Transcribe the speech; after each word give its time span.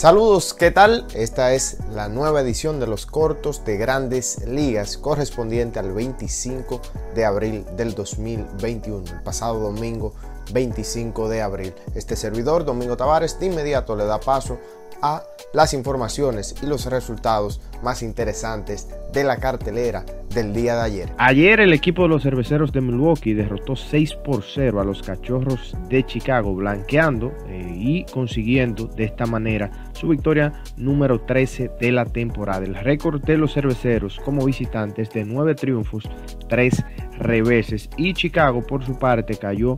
Saludos, 0.00 0.54
¿qué 0.54 0.70
tal? 0.70 1.06
Esta 1.12 1.52
es 1.52 1.76
la 1.90 2.08
nueva 2.08 2.40
edición 2.40 2.80
de 2.80 2.86
los 2.86 3.04
cortos 3.04 3.66
de 3.66 3.76
grandes 3.76 4.46
ligas 4.46 4.96
correspondiente 4.96 5.78
al 5.78 5.92
25 5.92 6.80
de 7.14 7.26
abril 7.26 7.66
del 7.76 7.94
2021, 7.94 9.04
el 9.12 9.22
pasado 9.22 9.60
domingo 9.60 10.14
25 10.54 11.28
de 11.28 11.42
abril. 11.42 11.74
Este 11.94 12.16
servidor, 12.16 12.64
Domingo 12.64 12.96
Tavares, 12.96 13.38
de 13.38 13.44
inmediato 13.44 13.94
le 13.94 14.06
da 14.06 14.18
paso 14.18 14.58
a 15.02 15.22
las 15.52 15.74
informaciones 15.74 16.54
y 16.62 16.66
los 16.66 16.86
resultados 16.86 17.60
más 17.82 18.02
interesantes 18.02 18.88
de 19.12 19.24
la 19.24 19.36
cartelera 19.36 20.06
del 20.34 20.52
día 20.52 20.76
de 20.76 20.82
ayer. 20.82 21.08
Ayer 21.18 21.60
el 21.60 21.72
equipo 21.72 22.02
de 22.02 22.08
los 22.08 22.22
cerveceros 22.22 22.72
de 22.72 22.80
Milwaukee 22.80 23.34
derrotó 23.34 23.76
6 23.76 24.14
por 24.24 24.42
0 24.42 24.80
a 24.80 24.84
los 24.84 25.02
cachorros 25.02 25.76
de 25.88 26.04
Chicago, 26.04 26.54
blanqueando 26.54 27.32
eh, 27.48 27.74
y 27.76 28.04
consiguiendo 28.04 28.86
de 28.86 29.04
esta 29.04 29.26
manera 29.26 29.70
su 29.92 30.08
victoria 30.08 30.52
número 30.76 31.20
13 31.20 31.70
de 31.80 31.92
la 31.92 32.04
temporada. 32.04 32.64
El 32.64 32.74
récord 32.74 33.22
de 33.22 33.36
los 33.36 33.54
cerveceros 33.54 34.18
como 34.24 34.44
visitantes 34.44 35.10
de 35.10 35.24
9 35.24 35.54
triunfos, 35.54 36.08
3 36.48 36.84
reveses 37.18 37.90
y 37.96 38.14
Chicago 38.14 38.62
por 38.66 38.84
su 38.84 38.98
parte 38.98 39.36
cayó 39.36 39.76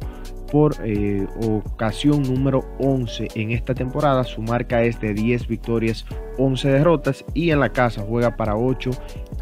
por 0.52 0.76
eh, 0.84 1.26
ocasión 1.48 2.22
número 2.22 2.60
11 2.78 3.28
en 3.34 3.52
esta 3.52 3.74
temporada. 3.74 4.22
Su 4.22 4.42
marca 4.42 4.82
es 4.82 5.00
de 5.00 5.14
10 5.14 5.48
victorias, 5.48 6.04
11 6.36 6.68
derrotas 6.68 7.24
y 7.32 7.50
en 7.50 7.60
la 7.60 7.70
casa 7.70 8.04
juega 8.06 8.36
para 8.36 8.54
8 8.54 8.90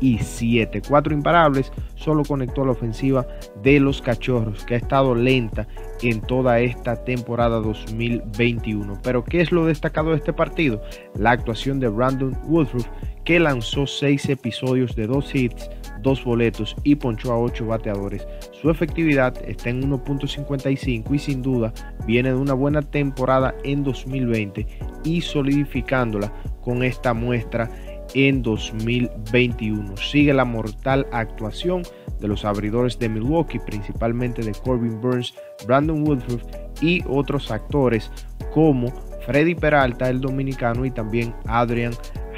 y 0.00 0.18
7. 0.18 0.82
4 0.86 1.14
imparables, 1.14 1.72
solo 1.94 2.24
conectó 2.24 2.64
la 2.64 2.72
ofensiva 2.72 3.26
de 3.62 3.80
los 3.80 4.02
cachorros 4.02 4.64
que 4.64 4.74
ha 4.74 4.78
estado 4.78 5.14
lenta 5.14 5.66
en 6.02 6.20
toda 6.20 6.60
esta 6.60 7.04
temporada 7.04 7.60
2021. 7.60 8.98
Pero 9.02 9.24
¿qué 9.24 9.40
es 9.40 9.52
lo 9.52 9.66
destacado 9.66 10.10
de 10.10 10.16
este 10.16 10.32
partido? 10.32 10.82
La 11.16 11.32
actuación 11.32 11.80
de 11.80 11.88
Brandon 11.88 12.36
Woodruff 12.46 12.86
que 13.24 13.38
lanzó 13.38 13.86
6 13.86 14.30
episodios 14.30 14.96
de 14.96 15.06
2 15.06 15.34
hits 15.34 15.70
dos 16.02 16.24
boletos 16.24 16.76
y 16.84 16.94
ponchó 16.94 17.32
a 17.32 17.38
ocho 17.38 17.66
bateadores. 17.66 18.26
Su 18.52 18.70
efectividad 18.70 19.36
está 19.46 19.70
en 19.70 19.90
1.55 19.90 21.14
y 21.14 21.18
sin 21.18 21.42
duda 21.42 21.72
viene 22.06 22.30
de 22.30 22.36
una 22.36 22.54
buena 22.54 22.82
temporada 22.82 23.54
en 23.64 23.82
2020 23.84 24.66
y 25.04 25.20
solidificándola 25.20 26.32
con 26.62 26.82
esta 26.82 27.14
muestra 27.14 27.70
en 28.14 28.42
2021. 28.42 29.96
Sigue 29.96 30.32
la 30.34 30.44
mortal 30.44 31.06
actuación 31.12 31.82
de 32.20 32.28
los 32.28 32.44
abridores 32.44 32.98
de 32.98 33.08
Milwaukee, 33.08 33.58
principalmente 33.58 34.42
de 34.42 34.52
Corbin 34.52 35.00
Burns, 35.00 35.34
Brandon 35.66 36.06
Woodruff 36.06 36.42
y 36.80 37.02
otros 37.08 37.50
actores 37.50 38.10
como 38.52 38.88
Freddy 39.26 39.54
Peralta, 39.54 40.08
el 40.08 40.20
dominicano, 40.20 40.84
y 40.84 40.90
también 40.90 41.34
Adrian 41.46 41.92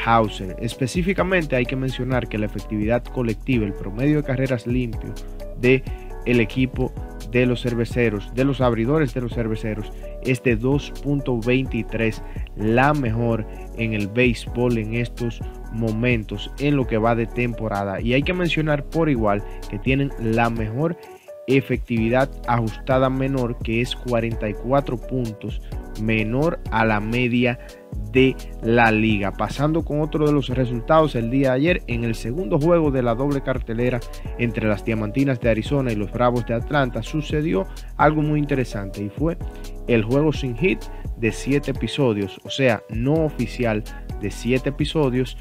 Hauser. 0.04 0.56
Específicamente 0.60 1.56
hay 1.56 1.64
que 1.64 1.76
mencionar 1.76 2.28
que 2.28 2.38
la 2.38 2.46
efectividad 2.46 3.04
colectiva, 3.04 3.64
el 3.64 3.72
promedio 3.72 4.18
de 4.18 4.24
carreras 4.24 4.66
limpio 4.66 5.12
de 5.60 5.82
el 6.26 6.40
equipo 6.40 6.92
de 7.30 7.46
los 7.46 7.62
cerveceros, 7.62 8.32
de 8.34 8.44
los 8.44 8.60
abridores 8.60 9.14
de 9.14 9.20
los 9.20 9.34
cerveceros, 9.34 9.92
es 10.22 10.42
de 10.42 10.58
2.23, 10.58 12.22
la 12.56 12.92
mejor 12.94 13.46
en 13.76 13.94
el 13.94 14.08
béisbol 14.08 14.78
en 14.78 14.94
estos 14.94 15.40
momentos, 15.72 16.50
en 16.58 16.76
lo 16.76 16.86
que 16.86 16.98
va 16.98 17.14
de 17.14 17.26
temporada. 17.26 18.00
Y 18.00 18.14
hay 18.14 18.22
que 18.22 18.34
mencionar 18.34 18.84
por 18.84 19.08
igual 19.08 19.42
que 19.70 19.78
tienen 19.78 20.10
la 20.20 20.50
mejor 20.50 20.96
efectividad 21.46 22.30
ajustada 22.46 23.10
menor, 23.10 23.58
que 23.58 23.80
es 23.80 23.96
44 23.96 24.96
puntos 24.96 25.60
menor 26.00 26.60
a 26.70 26.84
la 26.84 27.00
media 27.00 27.58
de 28.12 28.36
la 28.62 28.90
liga. 28.90 29.32
Pasando 29.32 29.84
con 29.84 30.00
otro 30.00 30.26
de 30.26 30.32
los 30.32 30.48
resultados 30.48 31.14
el 31.14 31.30
día 31.30 31.50
de 31.50 31.54
ayer 31.54 31.82
en 31.86 32.04
el 32.04 32.14
segundo 32.14 32.58
juego 32.58 32.90
de 32.90 33.02
la 33.02 33.14
doble 33.14 33.42
cartelera 33.42 34.00
entre 34.38 34.68
las 34.68 34.84
Diamantinas 34.84 35.40
de 35.40 35.50
Arizona 35.50 35.92
y 35.92 35.96
los 35.96 36.12
Bravos 36.12 36.46
de 36.46 36.54
Atlanta 36.54 37.02
sucedió 37.02 37.66
algo 37.96 38.22
muy 38.22 38.38
interesante 38.38 39.02
y 39.02 39.08
fue 39.08 39.36
el 39.88 40.04
juego 40.04 40.32
sin 40.32 40.56
hit 40.56 40.80
de 41.16 41.32
7 41.32 41.70
episodios, 41.70 42.40
o 42.44 42.50
sea, 42.50 42.82
no 42.90 43.14
oficial 43.14 43.82
de 44.20 44.30
7 44.30 44.68
episodios 44.68 45.36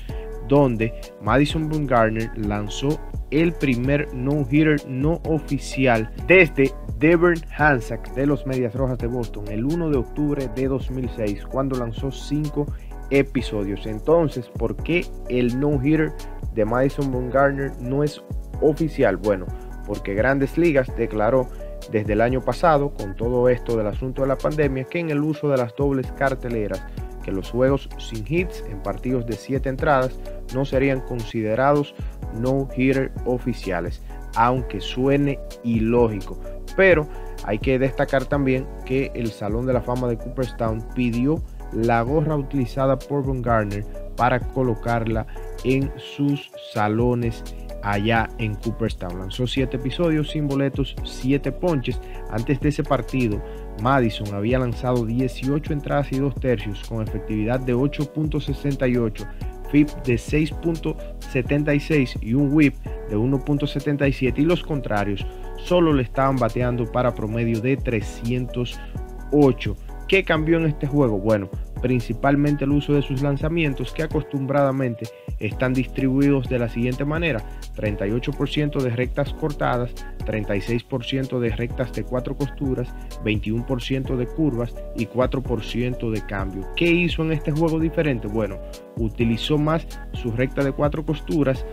donde 0.48 0.94
Madison 1.22 1.70
Bumgarner 1.70 2.32
lanzó 2.38 3.00
el 3.32 3.54
primer 3.54 4.14
no-hitter 4.14 4.88
no 4.88 5.22
oficial 5.26 6.12
desde 6.28 6.72
Devern 7.00 7.42
Hansack 7.58 8.14
de 8.14 8.28
los 8.28 8.46
Medias 8.46 8.76
Rojas 8.76 8.98
de 9.00 9.08
Boston 9.08 9.46
el 9.48 9.66
1 9.66 9.90
de 9.90 9.98
octubre 9.98 10.50
de 10.54 10.68
2006 10.68 11.46
cuando 11.46 11.80
lanzó 11.80 12.12
5 12.12 12.68
episodios. 13.10 13.86
Entonces, 13.86 14.48
¿por 14.50 14.76
qué 14.76 15.06
el 15.30 15.60
no-hitter 15.60 16.12
de 16.54 16.66
Madison 16.66 17.12
Bumgarner 17.12 17.72
no 17.82 18.04
es 18.04 18.22
oficial? 18.62 19.18
Bueno, 19.18 19.46
porque 19.86 20.14
Grandes 20.14 20.58
Ligas 20.58 20.92
declaró 20.98 21.48
desde 21.92 22.14
el 22.14 22.22
año 22.22 22.42
pasado, 22.42 22.94
con 22.94 23.16
todo 23.16 23.50
esto 23.50 23.76
del 23.76 23.88
asunto 23.88 24.22
de 24.22 24.28
la 24.28 24.38
pandemia, 24.38 24.84
que 24.84 25.00
en 25.00 25.10
el 25.10 25.22
uso 25.22 25.50
de 25.50 25.58
las 25.58 25.76
dobles 25.76 26.12
carteleras, 26.12 26.86
que 27.22 27.32
los 27.32 27.52
juegos 27.52 27.90
sin 27.98 28.26
hits 28.28 28.64
en 28.70 28.82
partidos 28.82 29.26
de 29.26 29.34
7 29.34 29.70
entradas 29.70 30.18
no 30.54 30.66
serían 30.66 31.02
considerados 31.02 31.94
no-hitter 32.34 33.12
oficiales, 33.26 34.02
aunque 34.36 34.82
suene 34.82 35.40
ilógico. 35.64 36.40
Pero 36.76 37.08
hay 37.46 37.60
que 37.60 37.80
destacar 37.80 38.26
también 38.26 38.68
que 38.86 39.12
el 39.16 39.32
Salón 39.32 39.66
de 39.66 39.74
la 39.74 39.82
Fama 39.82 40.08
de 40.08 40.18
Cooperstown 40.18 40.84
pidió 40.96 41.42
la 41.74 42.02
gorra 42.02 42.36
utilizada 42.36 42.98
por 43.00 43.24
Von 43.24 43.42
Garner 43.42 43.86
para 44.16 44.40
colocarla 44.40 45.26
en 45.64 45.92
sus 45.98 46.52
salones 46.74 47.44
allá 47.84 48.30
en 48.38 48.56
Cooperstown. 48.56 49.20
Lanzó 49.20 49.48
7 49.48 49.78
episodios 49.78 50.32
sin 50.32 50.48
boletos, 50.48 50.96
7 51.04 51.52
ponches. 51.52 52.00
Antes 52.30 52.60
de 52.60 52.70
ese 52.70 52.84
partido, 52.84 53.42
Madison 53.82 54.34
había 54.34 54.60
lanzado 54.60 55.06
18 55.06 55.74
entradas 55.74 56.12
y 56.12 56.20
2 56.20 56.36
tercios 56.36 56.84
con 56.88 57.02
efectividad 57.02 57.60
de 57.60 57.76
8.68 57.76 59.28
FIP 59.72 59.90
de 60.06 60.16
6.76 60.16 62.18
y 62.22 62.34
un 62.34 62.54
WHIP 62.54 62.76
de 63.10 63.18
1.77 63.18 64.38
y 64.38 64.42
los 64.42 64.64
contrarios 64.64 65.26
solo 65.64 65.94
le 65.94 66.04
estaban 66.04 66.36
bateando 66.36 66.92
para 66.92 67.16
promedio 67.16 67.62
de 67.62 67.78
308. 67.78 69.78
¿Qué 70.08 70.26
cambió 70.26 70.58
en 70.58 70.66
este 70.66 70.88
juego? 70.88 71.20
Bueno, 71.20 71.50
principalmente 71.82 72.66
el 72.66 72.72
uso 72.72 72.94
de 72.94 73.02
sus 73.02 73.22
lanzamientos 73.22 73.94
que 73.94 74.04
acostumbradamente 74.04 75.08
están 75.42 75.74
distribuidos 75.74 76.48
de 76.48 76.60
la 76.60 76.70
siguiente 76.70 77.06
manera. 77.06 77.44
38% 77.76 78.82
de 78.82 78.90
rectas 78.90 79.34
cortadas, 79.34 79.94
36% 80.26 81.40
de 81.40 81.50
rectas 81.50 81.94
de 81.94 82.04
cuatro 82.04 82.38
costuras, 82.38 82.94
21% 83.24 84.16
de 84.16 84.28
curvas 84.28 84.76
y 84.96 85.08
4% 85.08 86.12
de 86.12 86.26
cambio. 86.26 86.68
¿Qué 86.76 86.92
hizo 86.92 87.24
en 87.24 87.34
este 87.34 87.52
juego 87.52 87.80
diferente? 87.80 88.28
Bueno, 88.28 88.60
utilizó 88.98 89.58
más 89.58 89.88
su 90.14 90.32
recta 90.32 90.64
de 90.64 90.72
cuatro 90.72 91.06
costuras, 91.06 91.66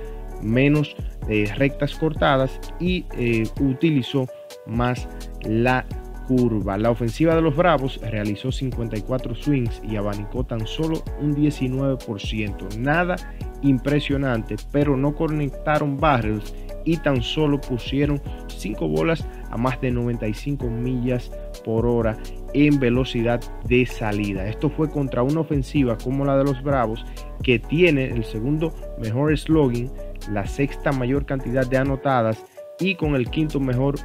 menos 0.42 0.96
eh, 1.28 1.52
rectas 1.56 1.94
cortadas 1.94 2.58
y 2.80 3.04
eh, 3.16 3.44
utilizó 3.60 4.26
más 4.66 5.08
la 5.42 5.84
curva. 6.28 6.76
La 6.76 6.90
ofensiva 6.90 7.34
de 7.34 7.40
los 7.40 7.56
Bravos 7.56 7.98
realizó 8.02 8.52
54 8.52 9.34
swings 9.34 9.80
y 9.82 9.96
abanicó 9.96 10.44
tan 10.44 10.66
solo 10.66 11.02
un 11.20 11.34
19%. 11.34 12.76
Nada 12.76 13.16
impresionante, 13.62 14.56
pero 14.72 14.96
no 14.96 15.14
conectaron 15.14 15.98
barrels 15.98 16.54
y 16.84 16.96
tan 16.96 17.22
solo 17.22 17.60
pusieron 17.60 18.20
5 18.46 18.88
bolas 18.88 19.26
a 19.50 19.56
más 19.56 19.80
de 19.80 19.90
95 19.90 20.66
millas 20.66 21.30
por 21.64 21.86
hora 21.86 22.16
en 22.54 22.78
velocidad 22.78 23.40
de 23.64 23.84
salida. 23.84 24.48
Esto 24.48 24.70
fue 24.70 24.90
contra 24.90 25.22
una 25.22 25.40
ofensiva 25.40 25.98
como 25.98 26.24
la 26.24 26.38
de 26.38 26.44
los 26.44 26.62
Bravos 26.62 27.04
que 27.42 27.58
tiene 27.58 28.06
el 28.06 28.24
segundo 28.24 28.72
mejor 28.98 29.36
slogan, 29.36 29.90
la 30.32 30.46
sexta 30.46 30.92
mayor 30.92 31.26
cantidad 31.26 31.66
de 31.66 31.76
anotadas 31.76 32.42
y 32.80 32.94
con 32.94 33.14
el 33.14 33.28
quinto 33.28 33.60
mejor 33.60 33.96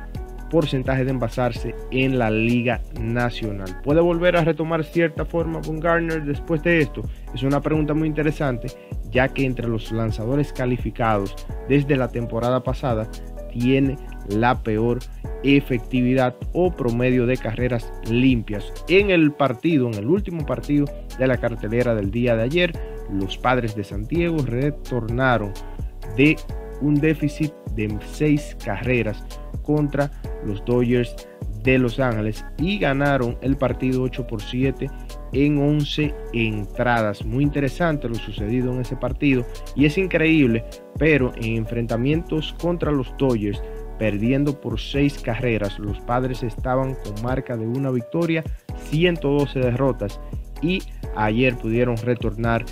porcentaje 0.53 1.03
de 1.03 1.09
envasarse 1.09 1.73
en 1.89 2.19
la 2.19 2.29
Liga 2.29 2.79
Nacional. 3.01 3.81
¿Puede 3.83 4.01
volver 4.01 4.38
a 4.38 4.44
retomar 4.44 4.83
cierta 4.83 5.25
forma 5.25 5.59
con 5.61 5.79
Garner 5.79 6.23
después 6.23 6.61
de 6.61 6.81
esto? 6.81 7.01
Es 7.33 7.41
una 7.41 7.59
pregunta 7.59 7.95
muy 7.95 8.07
interesante, 8.07 8.67
ya 9.09 9.29
que 9.29 9.45
entre 9.45 9.67
los 9.67 9.91
lanzadores 9.91 10.53
calificados 10.53 11.33
desde 11.67 11.97
la 11.97 12.09
temporada 12.09 12.61
pasada 12.63 13.09
tiene 13.51 13.97
la 14.29 14.61
peor 14.61 15.00
efectividad 15.44 16.35
o 16.53 16.71
promedio 16.71 17.25
de 17.25 17.38
carreras 17.38 17.91
limpias. 18.07 18.71
En 18.88 19.09
el 19.09 19.31
partido, 19.31 19.88
en 19.88 19.95
el 19.95 20.05
último 20.05 20.45
partido 20.45 20.85
de 21.17 21.25
la 21.25 21.38
cartelera 21.38 21.95
del 21.95 22.11
día 22.11 22.35
de 22.35 22.44
ayer, 22.44 22.73
los 23.11 23.39
padres 23.39 23.75
de 23.75 23.83
Santiago 23.83 24.38
retornaron 24.45 25.51
de 26.15 26.35
un 26.79 27.01
déficit 27.01 27.51
de 27.75 27.97
seis 28.11 28.55
carreras 28.63 29.25
contra 29.63 30.11
los 30.45 30.63
Dodgers 30.66 31.16
de 31.63 31.78
Los 31.78 32.00
Ángeles 32.00 32.45
y 32.57 32.78
ganaron 32.78 33.38
el 33.42 33.56
partido 33.56 34.04
8 34.04 34.28
por 34.28 34.42
7 34.42 34.90
en 35.31 35.57
11 35.57 36.13
entradas. 36.34 37.25
Muy 37.25 37.44
interesante 37.44 38.10
lo 38.10 38.16
sucedido 38.16 38.72
en 38.74 38.81
ese 38.81 38.95
partido 38.95 39.45
y 39.75 39.86
es 39.86 39.98
increíble, 39.98 40.66
pero 41.00 41.31
en 41.38 41.57
enfrentamientos 41.57 42.54
contra 42.62 42.92
los 42.92 43.16
Dodgers, 43.18 43.62
perdiendo 43.98 44.60
por 44.60 44.80
6 44.80 45.19
carreras, 45.19 45.80
los 45.80 46.00
padres 46.01 46.44
estaban 46.44 46.96
con 46.96 47.24
marca 47.24 47.56
de 47.56 47.66
una 47.66 47.89
victoria, 47.92 48.44
112 48.89 49.60
derrotas 49.60 50.19
y 50.62 50.81
ayer 51.16 51.56
pudieron 51.57 51.98
retornar 51.98 52.66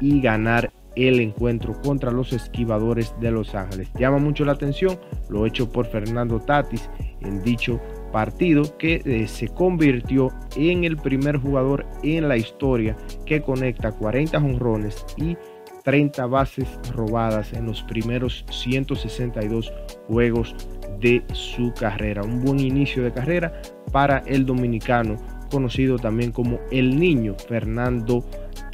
y 0.00 0.20
ganar 0.20 0.70
el 0.96 1.20
encuentro 1.20 1.80
contra 1.82 2.10
los 2.10 2.32
esquivadores 2.32 3.14
de 3.20 3.30
Los 3.30 3.54
Ángeles. 3.54 3.90
Llama 3.98 4.18
mucho 4.18 4.44
la 4.44 4.52
atención 4.52 4.98
lo 5.28 5.46
hecho 5.46 5.70
por 5.70 5.86
Fernando 5.86 6.40
Tatis 6.40 6.88
en 7.20 7.42
dicho 7.42 7.80
partido 8.12 8.76
que 8.78 9.02
eh, 9.04 9.28
se 9.28 9.48
convirtió 9.48 10.32
en 10.56 10.84
el 10.84 10.96
primer 10.96 11.36
jugador 11.36 11.86
en 12.02 12.28
la 12.28 12.36
historia 12.36 12.96
que 13.24 13.42
conecta 13.42 13.92
40 13.92 14.40
jonrones 14.40 15.04
y 15.16 15.36
30 15.84 16.26
bases 16.26 16.66
robadas 16.94 17.52
en 17.52 17.66
los 17.66 17.82
primeros 17.84 18.44
162 18.50 19.72
juegos 20.08 20.54
de 21.00 21.22
su 21.32 21.72
carrera. 21.74 22.22
Un 22.22 22.44
buen 22.44 22.58
inicio 22.58 23.04
de 23.04 23.12
carrera 23.12 23.60
para 23.92 24.18
el 24.26 24.44
dominicano, 24.44 25.16
conocido 25.50 25.96
también 25.96 26.32
como 26.32 26.58
el 26.72 26.98
niño 26.98 27.36
Fernando 27.48 28.24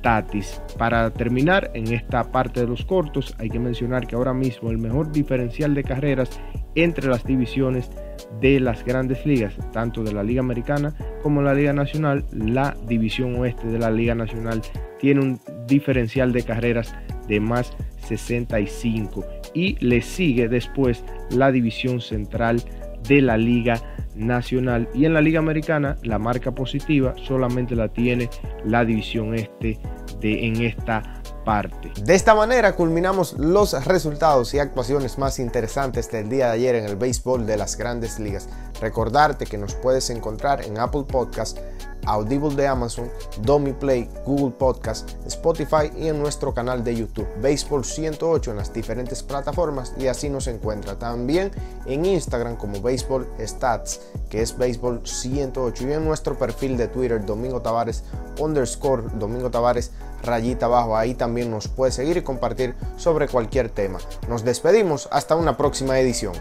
Tatis. 0.02 0.62
Para 0.78 1.10
terminar 1.10 1.70
en 1.74 1.92
esta 1.92 2.30
parte 2.32 2.60
de 2.60 2.66
los 2.66 2.84
cortos, 2.84 3.34
hay 3.38 3.50
que 3.50 3.58
mencionar 3.58 4.06
que 4.06 4.16
ahora 4.16 4.32
mismo 4.32 4.70
el 4.70 4.78
mejor 4.78 5.12
diferencial 5.12 5.74
de 5.74 5.84
carreras 5.84 6.40
entre 6.74 7.08
las 7.08 7.24
divisiones 7.24 7.90
de 8.40 8.60
las 8.60 8.84
grandes 8.84 9.24
ligas, 9.26 9.54
tanto 9.72 10.02
de 10.02 10.12
la 10.12 10.22
Liga 10.22 10.40
Americana 10.40 10.94
como 11.22 11.42
la 11.42 11.54
Liga 11.54 11.72
Nacional. 11.72 12.24
La 12.32 12.76
división 12.86 13.36
oeste 13.36 13.66
de 13.68 13.78
la 13.78 13.90
Liga 13.90 14.14
Nacional 14.14 14.62
tiene 14.98 15.20
un 15.20 15.40
diferencial 15.66 16.32
de 16.32 16.42
carreras 16.42 16.94
de 17.28 17.40
más 17.40 17.72
65 18.08 19.24
y 19.54 19.76
le 19.84 20.02
sigue 20.02 20.48
después 20.48 21.04
la 21.30 21.52
división 21.52 22.00
central 22.00 22.62
de 23.08 23.20
la 23.20 23.36
Liga 23.36 23.80
Nacional 24.14 24.88
y 24.94 25.06
en 25.06 25.14
la 25.14 25.20
Liga 25.20 25.38
Americana 25.38 25.96
la 26.02 26.18
marca 26.18 26.52
positiva 26.54 27.14
solamente 27.16 27.74
la 27.74 27.88
tiene 27.88 28.28
la 28.64 28.84
división 28.84 29.34
este 29.34 29.78
de 30.20 30.46
en 30.46 30.62
esta 30.62 31.21
parte. 31.44 31.92
De 32.02 32.14
esta 32.14 32.34
manera 32.34 32.74
culminamos 32.74 33.34
los 33.38 33.84
resultados 33.84 34.54
y 34.54 34.58
actuaciones 34.58 35.18
más 35.18 35.38
interesantes 35.38 36.10
del 36.10 36.28
día 36.28 36.46
de 36.46 36.52
ayer 36.52 36.74
en 36.74 36.84
el 36.84 36.96
béisbol 36.96 37.46
de 37.46 37.56
las 37.56 37.76
grandes 37.76 38.18
ligas. 38.18 38.48
Recordarte 38.80 39.46
que 39.46 39.58
nos 39.58 39.74
puedes 39.74 40.10
encontrar 40.10 40.64
en 40.64 40.78
Apple 40.78 41.04
Podcast, 41.06 41.58
Audible 42.06 42.54
de 42.54 42.66
Amazon, 42.66 43.10
Domi 43.42 43.72
Play, 43.72 44.08
Google 44.24 44.52
Podcast, 44.52 45.10
Spotify 45.26 45.90
y 45.96 46.08
en 46.08 46.20
nuestro 46.20 46.52
canal 46.54 46.84
de 46.84 46.96
YouTube, 46.96 47.26
Baseball 47.40 47.84
108 47.84 48.50
en 48.50 48.56
las 48.56 48.72
diferentes 48.72 49.22
plataformas 49.22 49.94
y 49.98 50.06
así 50.06 50.28
nos 50.28 50.46
encuentra. 50.46 50.98
También 50.98 51.50
en 51.86 52.04
Instagram 52.04 52.56
como 52.56 52.80
Baseball 52.80 53.26
Stats, 53.40 54.00
que 54.30 54.42
es 54.42 54.56
Baseball 54.56 55.00
108 55.04 55.88
y 55.88 55.92
en 55.92 56.04
nuestro 56.04 56.36
perfil 56.38 56.76
de 56.76 56.88
Twitter, 56.88 57.24
Domingo 57.24 57.60
Tavares 57.62 58.04
underscore, 58.38 59.04
Domingo 59.14 59.50
Tavares 59.50 59.92
rayita 60.22 60.66
abajo. 60.66 60.96
Ahí 60.96 61.14
también 61.14 61.50
nos 61.50 61.68
puedes 61.68 61.94
seguir 61.94 62.16
y 62.16 62.22
compartir 62.22 62.74
sobre 62.96 63.28
cualquier 63.28 63.68
tema. 63.68 63.98
Nos 64.28 64.44
despedimos 64.44 65.08
hasta 65.10 65.36
una 65.36 65.56
próxima 65.56 65.98
edición. 65.98 66.34